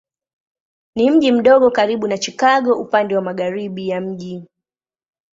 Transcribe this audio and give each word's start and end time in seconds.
Ni 0.95 1.11
mji 1.11 1.31
mdogo 1.31 1.71
karibu 1.71 2.07
na 2.07 2.17
Chicago 2.17 2.73
upande 2.79 3.15
wa 3.15 3.21
magharibi 3.21 3.89
ya 3.89 4.01
mji. 4.01 4.45